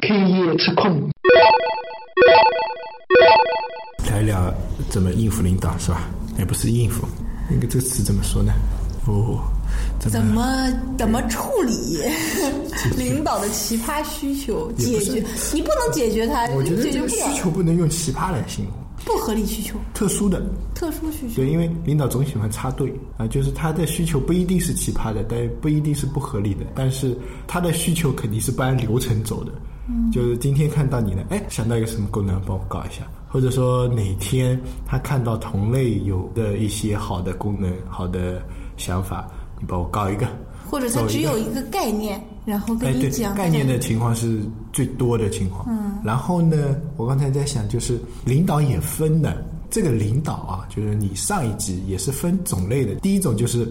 [0.00, 1.10] K 夜吃控，
[4.06, 4.54] 聊一聊
[4.88, 6.08] 怎么应付领导是吧？
[6.38, 7.04] 也不是应付，
[7.50, 8.52] 那个这个词怎么说呢？
[9.08, 9.42] 哦，
[9.98, 12.00] 怎么怎么处理
[12.96, 14.70] 领导的奇葩需求？
[14.72, 18.72] 解决你不能解决它，我觉得解决不这个需求不能用奇葩来形容，
[19.08, 20.40] 不合理需求、特殊的。
[20.74, 21.36] 特殊需求。
[21.36, 22.94] 对，因为领导总喜欢插队。
[23.16, 27.16] 啊，就是他的需求不一定是奇葩的，但不一定是不合理的，但是
[27.46, 29.52] 他的需求肯定是不按流程走的。
[29.88, 38.42] 嗯，就是今天看到你了，哎，想到一个什么功能，帮我搞一下，或者说哪天他看到同类有的一些好的功能、好的
[38.76, 39.26] 想法，
[39.58, 40.28] 你帮我搞一个，
[40.70, 44.40] 或者他只有一个概念，然后跟你讲，概念的情况是
[44.72, 45.66] 最多的情况。
[45.68, 52.94] 嗯，然后呢，我刚才在想，就是领导也分的，这个领导啊，就是你上一级也是分种类的。
[53.00, 53.70] 第一种就是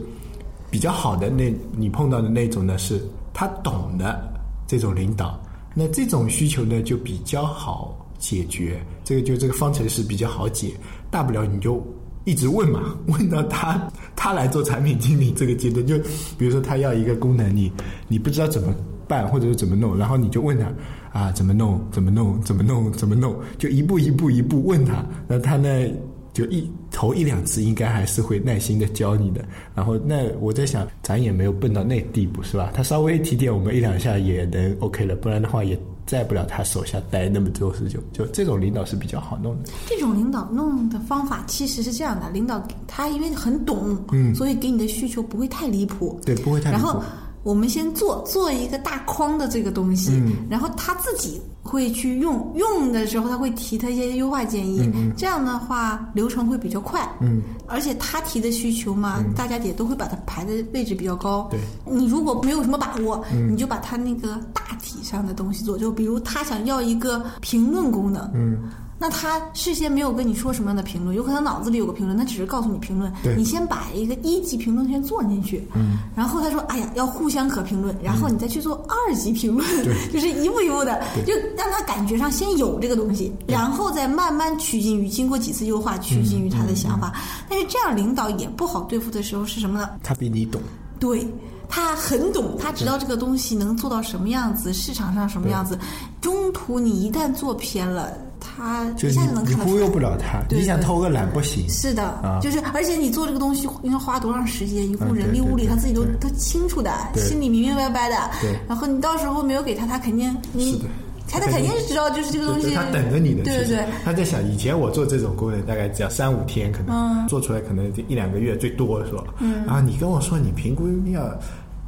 [0.70, 3.02] 比较好的那，你碰到的那种呢，是
[3.34, 4.32] 他懂的
[4.68, 5.42] 这种领导。
[5.74, 8.80] 那这种需求呢，就比较好解决。
[9.04, 10.76] 这个就这个方程式比较好解，
[11.10, 11.84] 大不了你就
[12.28, 15.98] 一直问嘛， 问到他他来做产品经理这个阶段，就
[16.38, 17.72] 比如说他要一个功能，你
[18.10, 18.76] 你不知道怎么
[19.08, 20.70] 办或者是怎么弄，然后你就问他
[21.18, 25.88] 啊怎么弄怎么弄怎么弄怎么弄，就一步一步一步问他，那他呢
[26.34, 29.44] 就一头一两次应该还是会耐心的教你的。
[29.74, 32.72] 然后那我在想，咱也没有笨到那地步是吧？
[32.74, 38.00] 他稍微提点我们一两下也能 OK 了，不然的话也在不了他手下待那么多时久。
[38.12, 39.70] 就这种领导是比较好弄的。
[39.88, 47.04] 这种领导弄的方法其实是这样的：领导他因为很懂，嗯，所以给你的需求不会太离谱，对，不会太离谱然后。
[47.48, 57.10] 我们先做做一个大框的这个东西，然后他自己会去用，用的时候他会提他一些优化建议，这样的话流程会比较快。
[57.22, 61.48] 嗯，而且他提的需求嘛，大家也都会把它排的位置比较高。
[61.50, 61.58] 对，
[61.90, 68.58] 你如果没有什么把握，你就把他那个大体上的东西做，就比如他想要一个评论功能，嗯，
[69.00, 79.68] 那他事先没有跟你说什么样的评论，有可能脑子里有个评论，他只是告诉你评论对，你先把一个一级评论先做进去，嗯，然后他说，哎呀，要互相可评论，然后你再去做二级评论，
[80.12, 87.14] 就是一步一步的，就让他感觉上先有这个东西，然后再慢慢趋近于，经过几次优化，趋近于他的想法。
[87.50, 89.90] 但是这样领导也不好对付的时候是什么呢？
[90.02, 90.62] 他比你懂。
[91.00, 91.26] 对。
[91.70, 95.78] 他很懂，他知道这个东西能做到什么样子，市场上什么样子。
[96.22, 98.18] 中途你一旦做偏了，
[98.58, 101.70] 他一就是下就能看得出来你你忽悠不了他，对你想偷个懒不行。
[101.70, 108.16] 是的，啊就是而且你做这个东西应该花多长时间，一户嗯人力物力，他自己都对都清楚的，心里明明白白的。
[108.42, 110.86] 对然后你到时候没有给他，他肯定你是的
[111.30, 113.86] 他他肯定是知道，就是这个东西，他等着你的，对对对。
[114.06, 119.24] 他在想，以前我做这种工人大概只要三五天，可能做出来可能一两个月最多是吧？
[119.40, 121.30] 嗯，然后你跟我说你评估要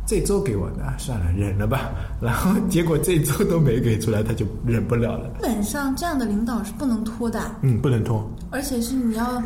[0.10, 1.92] 这周给我的，啊算了，忍了吧。
[2.20, 5.30] 然后结果这周都没给出来，他就忍不了了。
[5.38, 8.28] 基本上这样的领导是不能拖的，嗯，不能拖。
[8.50, 9.40] 而且是你要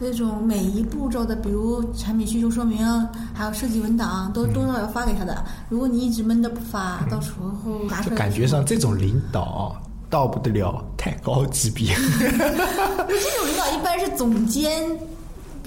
[0.00, 2.84] 那种每一步骤的，比如产品需求说明，
[3.32, 5.44] 还有设计文档，都都要发给他的。
[5.68, 9.80] 如果你一直闷着不发，到时候拿出来就感觉上这种领导
[10.10, 14.84] 到不得了太高级别， 这种领导一般是总监，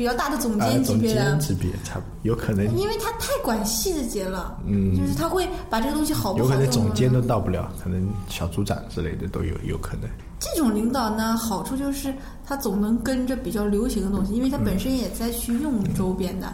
[0.01, 1.37] 比较大的总啊，监级别的。
[1.37, 1.39] 监。
[1.39, 4.97] 级别差不有可能，因为他太管细的节了，嗯。
[4.97, 10.09] 就是他会把这个东西好不有可能总监都到不了，可能小组长之类的都有有可能。
[10.39, 12.11] 这种领导呢，好处就是
[12.43, 16.51] 他总能跟着比较流行的东西，因为他本身也在去用周边的。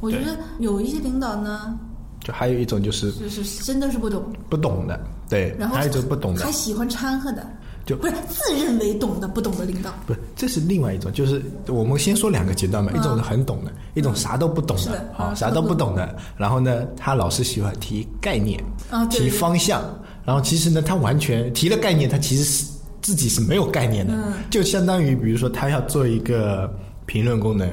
[0.00, 1.78] 我觉得有一些领导呢，
[2.18, 6.44] 就还有一种就是就是真的是不懂，不懂的，对，然后还有一种不懂的。
[6.44, 7.48] 还，喜欢掺和的，
[7.88, 9.90] 就不是自认为懂的不懂的领导。
[10.06, 16.14] 不是，这是另外一种，就是我们先说两个阶段嘛，一种是很懂的，一种啥都不懂的是的，啊，嗯啥都不懂的。
[16.36, 19.82] 然后呢，他老是喜欢提概念啊，提方向，
[20.26, 22.66] 然后其实呢，他完全提了概念，他其实是
[23.00, 26.70] 自己是没有概念的，嗯就相当于比如说他要做一个
[27.06, 27.66] 评论功能。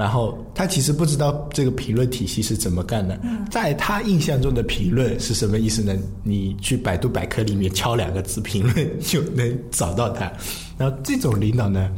[0.00, 5.94] 然后他其实不知道这个评论体系是怎么干的，嗯在他印象中的评论是什么意思呢？
[6.22, 10.32] 你去百度百科里面敲两个字“评论”就能找到他。
[10.78, 11.90] 然后这种领导呢，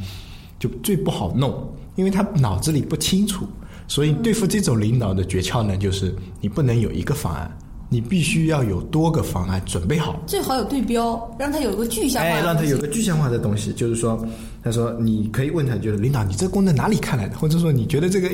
[0.58, 3.46] 就最不好弄，因为他脑子里不清楚，
[3.86, 7.56] 所以对付这种领导的诀窍呢，就是你不能有一个方案，
[7.88, 10.20] 你必须要有多个方案准备好。
[10.26, 12.40] 最好有对标，让他有个具象化。
[12.40, 14.26] 让他有个具象化的东西，就是说，
[14.62, 17.36] 他说你可以问他，就是领导，你这功能哪里看来的？
[17.36, 18.30] 或者说你觉得这个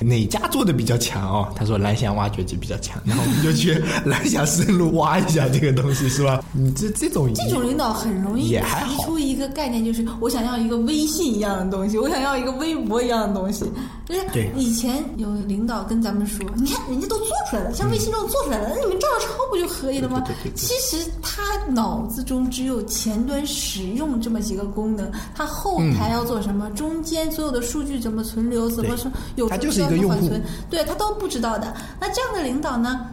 [0.00, 1.52] 哪家做的比较强哦？
[1.56, 3.74] 他说蓝翔挖掘机比较强，然后我们就去
[4.06, 6.42] 蓝翔深入挖一下这个东西，是吧？
[6.52, 13.64] 你这这种这种领导很容易也还好提出一个概念，就是我想要一个微信一样的东西，我想要一个微博一样的东西。
[14.04, 20.52] 就是对以前有领导跟咱们说，你看人家都做出来了，像微信这种做出来了，那你们照着抄不就可以了吗对对对对？
[20.52, 21.42] 对其实他
[21.72, 31.74] 脑子中只有前端使用这么几个功能，他后台要做什么，中间所有的数据怎么存留，怎么对说有他什么需要就是一个用户缓存，对他都不知道的。
[32.00, 33.06] 那这样的领导呢，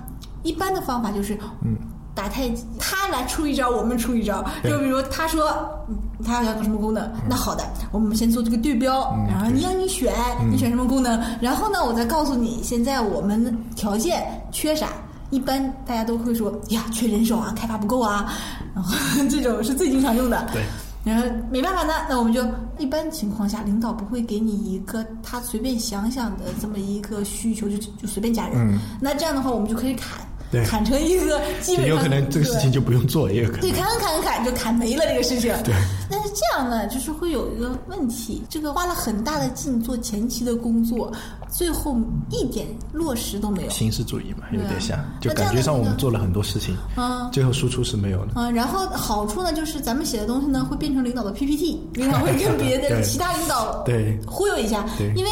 [0.44, 1.76] 一般的方法就是，嗯。
[2.16, 4.44] 打太极，他来出一招，我们出一招。
[4.66, 5.48] 就比如他说，
[5.88, 5.96] 嗯
[6.26, 7.64] 他要个什么功能，那好的，
[7.94, 10.14] 我们先做这个对标，然后你让你选，
[10.52, 14.90] 你选什么功能，然后呢，我再告诉你现在我们条件缺啥。
[15.30, 18.34] 一般大家都会说呀，缺人手啊，开发不够啊，
[18.76, 18.94] 然后
[19.30, 20.46] 这种是最经常用的。
[20.52, 20.62] 对。
[21.04, 22.46] 然后没办法呢，那我们就
[22.78, 28.58] 一般情况下，领导不会给你一个他随便想想的这么一个需求，就就随便加人。
[28.58, 30.20] 嗯那这样的话，我们就可以砍，
[30.52, 33.80] 对砍成一个基本上有可能这个事情就不用做，也有可对，能。
[33.82, 35.54] 砍砍砍砍就砍没了这个事情。
[35.64, 35.74] 对。
[36.10, 41.12] 但是这样呢，就是会有一个问题，这个花了很大的劲做前期的工作，
[41.52, 41.96] 最后
[42.32, 43.70] 一点落实都没有。
[43.70, 48.40] 形式主义嘛，有点像，就感觉上我们做了很多事情，啊最后输出是没有的。
[48.40, 55.30] 啊、然后好处呢，就是咱们写的东西呢会变成领导的 PPT，领导会跟 别的其他领导对忽悠一下，对因为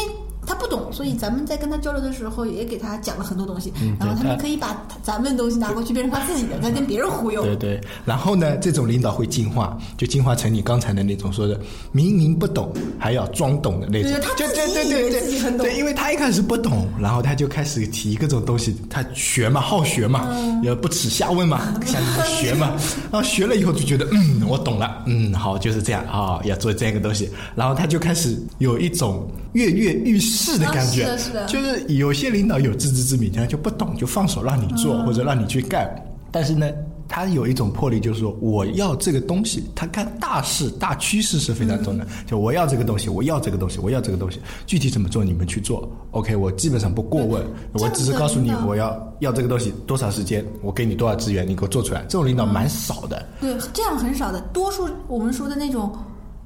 [0.48, 7.42] 他不懂，所以咱们在跟他交流的时候也给他讲了很多东西，嗯然后他他们可以把咱们的东西拿过去变成他自己的，再跟别人忽悠。
[7.44, 11.60] 对对，然后呢，这种领导会进化，就进化成你刚才的那种说的
[11.92, 14.10] 明明不懂还要装懂的那种。
[14.10, 15.66] 对，他就自己对对以为对自己很懂。
[15.66, 20.48] 对，因为他一开始不懂，然后他就开始提各种东西，他学嘛，好学嘛，嗯。
[20.62, 22.72] 也不耻下问嘛，向你们学嘛，
[23.12, 31.46] 然后学了以后就觉得嗯，我懂了，嗯，好，就是这样啊、要做这样一个东西，然后他就开始有一种跃跃欲试的感觉，啊是的是的。
[31.46, 35.06] 就是有些领导有自知之明，他就不懂就放手让你做、嗯。
[35.06, 35.90] 或者让你去干，
[36.30, 36.70] 但是呢，
[37.08, 47.42] 他有一种魄力，就是说我要这个东西，他看大势大趋势是非常重要的，就我要这个东西，我要这个东西，我要这个东西，具体怎么做你们去做，OK，我基本上不过问，
[47.72, 55.90] 我只是告诉你我要要这个东西多少时间，我给你多少资源，你给我做出来，这种领导蛮少的，对，这样很少的，多数我们说的那种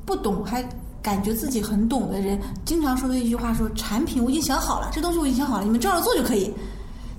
[0.06, 0.62] 不懂还
[1.02, 6.52] 感觉自己很懂的人，经常说的一句话说：“产品我已经想好了，这东西我已经想好了，你们照着做就可以。”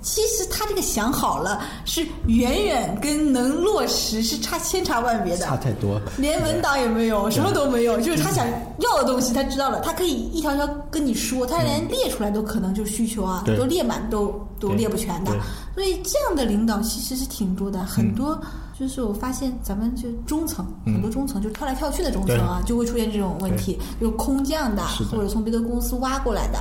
[0.05, 5.97] 其实他这个想好了，是远远跟能落实是差千差万别的，差太多。
[6.17, 8.45] 连文档也没有，什么都没有，就是他想
[8.79, 14.27] 要的东西，他知道了，他可以一条条跟你说，他连列出来都可能就是需求啊，都列满都
[14.67, 15.31] 都列不全的。
[15.73, 18.39] 所以这样的领导其实是挺多的，很多
[18.77, 26.59] 就是我发现咱们就中层很多中层就跳来跳去的中层啊，就会出现这种问题，就空降的或者从别的公司挖过来的，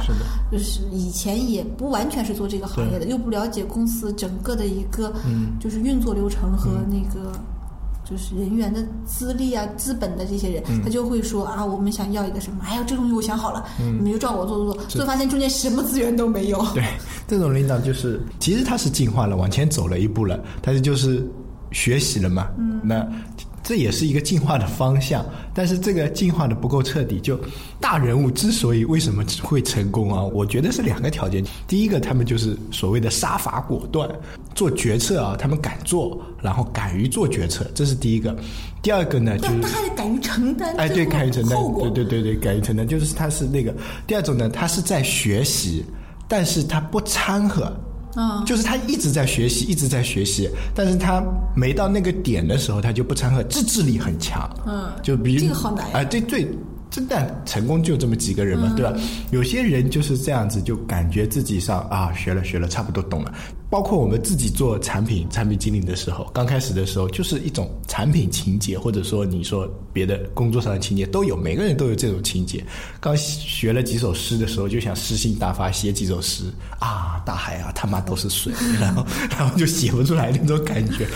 [0.50, 5.12] 就是以前也不完全是做这个行业的，又不了解公司整个的一个
[5.60, 7.32] 就是运作流程和那个。
[8.04, 16.64] 就是人员的资历啊、资本的这些人，他就会说啊，我们想要一个什么，哎呀，这东西我想好了，你们就照我做做做，最后发现中间什么资源都没有。
[16.74, 16.84] 对，
[17.28, 21.26] 这种领导就是，其实他是进化了，往前走了一步了，但是就是
[21.70, 22.48] 学习了嘛。
[22.58, 23.06] 嗯，那
[23.72, 25.24] 这也是一个进化的方向，
[25.54, 27.18] 但是这个进化的不够彻底。
[27.18, 27.40] 就
[27.80, 31.42] 大人物之所以为什么会成功啊，我觉得是两个条件。
[31.66, 34.06] 第一个，他们就是所谓的杀伐果断，
[34.54, 38.36] 做决策啊，他们敢做，然后敢于做决策，这是第一个。
[38.82, 41.58] 第二个呢，就是但他还敢于承担，哎，对，敢于承担。
[41.78, 43.74] 对对对对，敢于承担，就是他是那个
[44.06, 45.82] 第二种呢，他是在学习，
[46.28, 47.72] 但是他不掺和，
[48.16, 48.44] 嗯。
[48.44, 51.22] 就是他一直在学习，一直在学习，但是他
[51.56, 54.90] 没到那个点的时候，他就不掺和，自制力很强，嗯。
[55.02, 55.92] 就比如这个好难呀。
[55.94, 56.48] 哎，对对。
[56.92, 58.92] 真的成功就这么几个人嘛，嗯对吧？
[59.30, 63.34] 有些人就是这样子，就感觉自己上啊学了学了，差不多懂了。
[63.70, 72.62] 包括我们自己做产品、产品经理的时候，刚开始的时候，就是一种产品情节，或者说你说别的工作上的情节都有，每个人都有这种情节。
[73.00, 76.44] 刚学了几首诗的时候，就想诗兴大发，写几首诗
[76.78, 79.06] 啊，大海啊，他妈都是水，然后
[79.38, 81.06] 然后就写不出来那种感觉。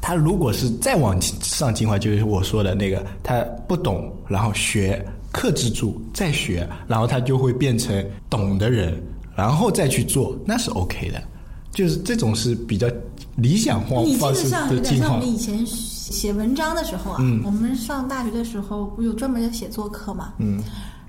[0.00, 9.00] 他如果是再往上进化，就是我说的那个，他不懂，然后学，克制住，再学，然后他就会变成懂的人，
[9.36, 11.22] 然后再去做，那是 OK 的。
[11.70, 12.88] 就是这种是比较
[13.36, 20.32] 理想化方式的进化像我们以前写文章的时候啊，嗯我们上大学的时候不有专门的写作课嘛？
[20.38, 20.60] 嗯，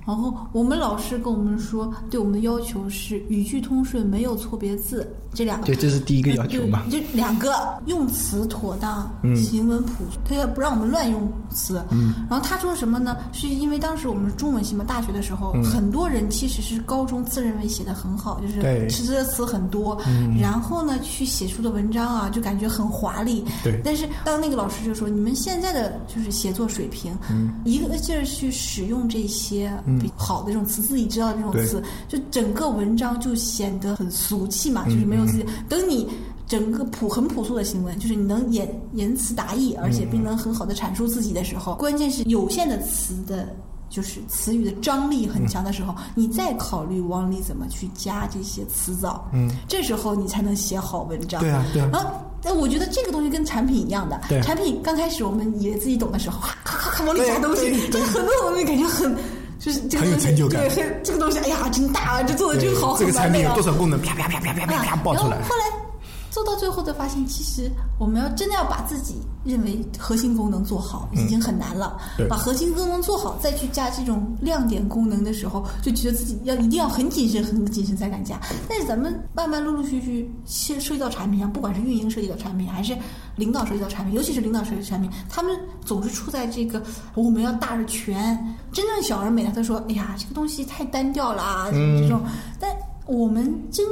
[0.09, 5.67] 然后我们老师跟我们说，对我们的要求是语句通顺，没有错别字，这两个。
[5.67, 6.81] 对，这是第一个要求嘛。
[6.89, 11.79] 就两个用词妥当，行文朴素，他要不让我们乱用词。
[11.91, 12.11] 嗯。
[12.27, 13.17] 然后他说什么呢？
[13.31, 19.95] 是因为当时我们是中文系嘛，大学的时候，很多人其实是高中自认为写的很好，就是词的词很多，
[20.41, 23.45] 然后呢去写出的文章啊，就感觉很华丽。
[23.63, 23.79] 对。
[23.85, 27.15] 但是当那个老师就说，你们现在的就是写作水平，
[27.63, 29.71] 一个劲儿去使用这些
[30.15, 35.45] 好的这种词，自己知道的这种词，就整个文章就显得很俗气嘛，就是没有自己。
[35.67, 36.07] 等你
[36.47, 43.55] 整个朴很朴素的行文，就是你能言言辞达意，而且并能很好的阐述自己的时候，关键是有限的词的，
[43.87, 51.39] 就是词语的张力很强的时候，你再考虑往里怎么去加这些词藻，嗯，这时候你才能写好文章。
[51.39, 52.13] 对啊，对啊。
[52.41, 59.15] 但我觉得这个东西跟产品一样的，产品刚开始我们以为自己懂的时候，咔咔咔往里加东西，就 很多东西感觉很。
[59.59, 65.37] 就是很有成就感，对，这个东西，哎呀，真大，这做的真好，这个产品有多少功能，啪啪啪啪啪啪啪爆出来。
[65.41, 65.88] 后来。
[66.31, 71.99] 做到最后的发现，其实我们要真的要把自己认为核心功能做好，已经很难了。
[72.29, 78.39] 把核心功能做好，再去加这种亮点功能的时候，就觉得自己要一定要很谨慎、很谨慎才敢加。
[78.67, 82.95] 但是咱们慢慢陆陆续续涉涉及到产品上，不管是运营涉及到产品，还是
[83.35, 86.81] 领导涉及到产品，尤其是领导涉及产品，他们总是处在这个
[87.15, 88.37] 我们要大而全。
[88.71, 92.21] 真正小而美的，他说：“哎呀，这个东西太单调了啊！”这种，
[92.59, 92.69] 但
[93.07, 93.83] 我们真。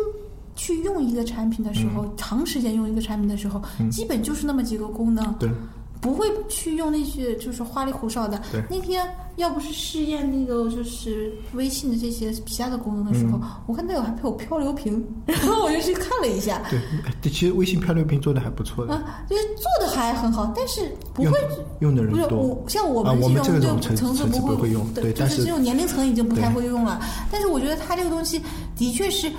[0.58, 5.34] 去用一个产品的时候，长时间用一个产品的时候，基本就是那么几个功能，
[6.02, 8.42] 不会去用那些就是花里胡哨的。
[8.70, 16.62] 那天要不是试验那个就是微信的这些其他的功能的时候，我看他有还配有漂流瓶，然 后我就去看了一下。
[17.22, 18.94] 对，其实微信漂流瓶做的还不错的。
[18.94, 21.32] 啊，就是做的还很好，但是不会
[21.80, 22.64] 用的人多。
[22.68, 27.00] 像我们这种层次不会用，对，就是这种年龄层已经不太会用了。
[27.32, 28.42] 但是我觉得它这个东西
[28.76, 29.32] 的确是。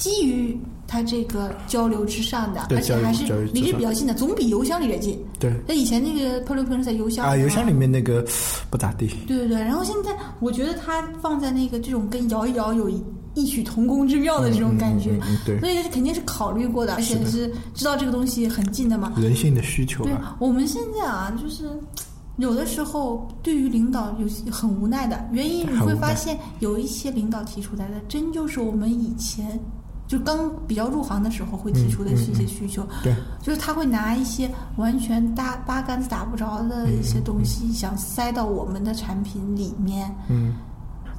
[0.00, 5.16] 基于它这个交流之上的，而且还是离着比较近的，总比邮箱离着近。
[5.38, 8.26] 对，那以前那个漂流瓶是在邮箱啊，邮箱里面那个
[8.70, 9.06] 不咋地。
[9.26, 12.90] 对对对，然后现在我觉得它放在那个这种跟摇一摇有
[13.34, 19.12] 异曲同工之妙的这种感觉，对，所以肯定是考虑过的，而且是知道这个东西很近的嘛。
[19.18, 20.02] 人性的需求。
[20.02, 21.68] 对，我们现在啊，就是
[22.38, 29.60] 有的时候对于领导有些很无奈的原因，你会发现有一些领导提出来的，真就是我们以前。
[30.10, 40.12] 就刚比较入行的时候会提出的是一些需求，对，就是他会拿一些完全搭八竿子打不着的一些东西，想塞到我们的产品里面。
[40.28, 40.54] 嗯，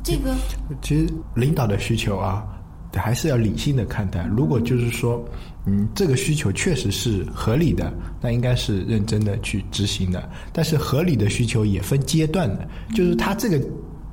[0.03, 0.35] 这个
[0.81, 2.45] 其实领导的需求啊，
[2.93, 4.25] 还是要理性的看待。
[4.25, 5.23] 如果就是说，
[5.65, 10.29] 嗯，这个需求确实是合理的，那应该是认真的去执行的。
[10.51, 13.65] 但是合理的需求也分阶段的，就是他这个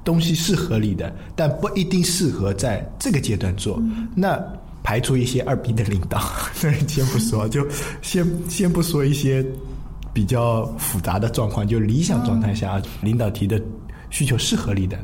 [0.04, 3.82] 东西是合理的，但不一定适合在这个阶段做。
[4.14, 4.40] 那
[4.88, 6.18] 排除一些二逼的领导，
[6.88, 7.62] 先不说，就
[8.00, 9.44] 先先不说一些
[10.14, 13.60] 比较复杂的状况，就理想状态下，领导提的
[14.08, 14.98] 需求是合理的，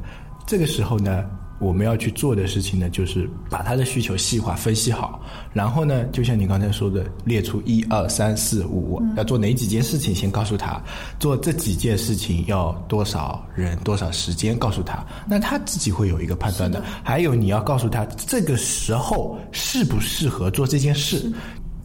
[0.47, 1.23] 这个时候呢。
[1.65, 5.23] 我们要去做的事情呢，就是把他的需求细化分析好，
[5.55, 10.79] 然后呢，就像你刚才说的，列出一二三四五，要做哪几件事情，先告诉他，
[11.19, 16.85] 做这几件事情要多少人多少时间，告诉他，那他自己会有一个判断的。
[17.03, 21.33] 还有你要告诉他，这个时候适不适合做这件事。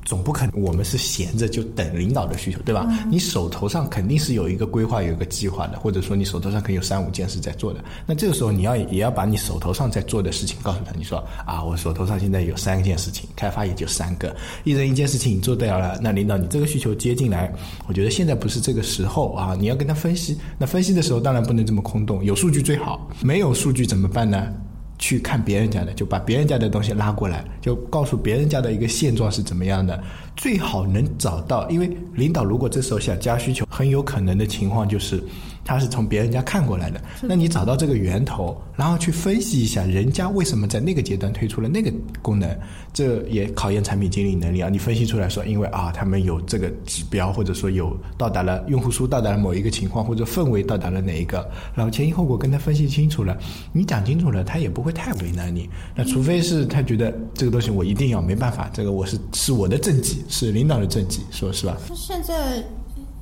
[0.05, 2.87] 总不可能，我们是闲着就等领导的需求，对吧？
[3.11, 7.83] 你手头上肯定是有一个规划、有一个计划的，或者说你手头上可以有三五件事在做的。
[8.05, 10.91] 那这个时候，你要也要把你手头上在做的事情告诉他。
[10.97, 15.99] 你说啊，我手头上现在有三件事情，开发也就三个，一人一件事情你做掉了。
[16.01, 17.53] 那领导，你这个需求接进来，
[17.87, 20.37] 我觉得现在不是这个时候啊，你要跟他分析。
[20.57, 23.09] 那分析的时候，当然不能这么空洞，有数据最好。
[23.21, 24.51] 没有数据怎么办呢？
[24.99, 29.99] 去看别人家的，就把别人家的东西拉过来，就告诉别人家的一个现状是怎么样的，
[30.35, 31.67] 最好能找到。
[31.69, 35.23] 因为领导如果这时候想加需求，很有可能的情况就是。
[35.69, 42.49] 他是从别人家看过来的，那你找到这个源头，然后去分析一下人家为什么在那个阶段推出了那个功能，
[42.91, 44.67] 这也考验产品经理能力啊。
[44.67, 53.37] 你分析出来说，因为啊，他们有这个指标，或者说有到达了用户数到达了某一个情况，或者氛围到达了哪一个，然后前因后果跟他分析清楚了，
[53.71, 55.69] 你讲清楚了，他也不会太为难你。
[55.95, 61.77] 那除非是他觉得这个东西我一定要没办法，这个我是是我的政绩，是领导的政绩，说是吧？
[61.93, 62.63] 现在。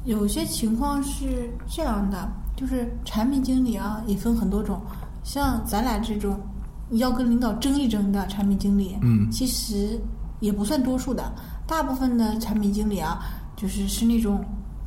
[0.07, 4.81] 有些情况是这样的，就是产品经理啊，也分很多种。
[5.21, 6.39] 像咱俩这种
[6.91, 9.99] 要跟领导争一争的产品经理，嗯，其实
[10.39, 11.29] 也不算多数的。
[11.67, 13.19] 大部分的产品经理啊，
[13.57, 14.41] 就是是那种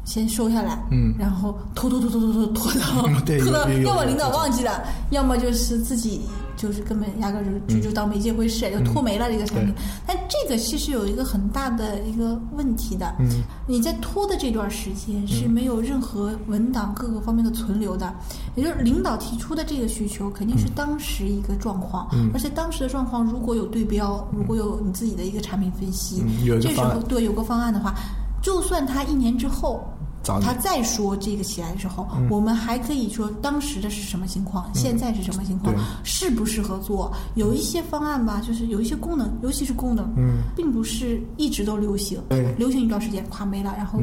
[0.06, 6.22] 先收下来，嗯然后拖拖拖拖拖拖拖到拖到， 要么领导忘记了，要么就是自己
[6.60, 9.74] 就是根本压根儿就就就当没这回事，就拖没了这个产品。
[10.06, 13.26] 但这个其实有一个很大的一个问题的，嗯。
[13.66, 18.12] 你在拖的这段时间是没有任何文档各个方面的存留的，
[18.56, 22.30] 也就是领导提出的这个需求肯定是当时一个状况，嗯。
[22.34, 26.22] 而且当时的状况如果有对标，如果有你自己的一个产品分析，
[26.60, 27.94] 这时候对有个方案的话，
[28.42, 29.89] 就算他一年之后。
[30.22, 35.74] 他再说这个起来的时候，我们还可以说当时的是什么情况，现在是什么情况，
[36.04, 37.10] 适不适合做？
[37.36, 42.20] 有一些方案吧，就是有一些功能，尤其是功能，嗯，并不是一直都流行，
[42.58, 43.98] 流行一段时间，垮没了，然后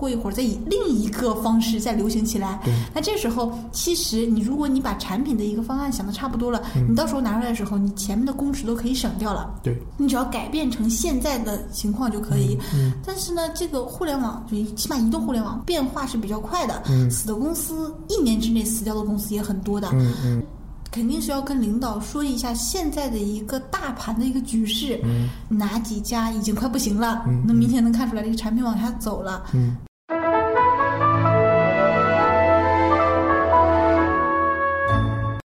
[0.00, 2.58] 过一会儿再以另一个方式再流行起来。
[2.64, 2.72] 对。
[2.94, 9.54] 那这时候其实你如果你把产品的一个方案想的差不多了，你到时候拿出来的时候，你前面的工时都可以省掉了。
[9.62, 12.58] 对，你只要改变成现在的情况就可以。
[12.74, 17.10] 嗯但是呢，这个互联网就起码移动互联网变化是比较快的，嗯。
[17.10, 19.90] 死的公司一年之内死掉的公司也很多的。
[19.92, 20.42] 嗯嗯。
[20.92, 25.28] 肯定是要跟领导说一下现在的一个大盘的一个局势，嗯。
[25.48, 29.76] 哪几家已经快不行了，那明显能看出来这个产品往下走了，嗯